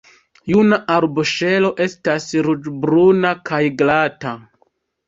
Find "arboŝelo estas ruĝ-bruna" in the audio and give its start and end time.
0.93-3.39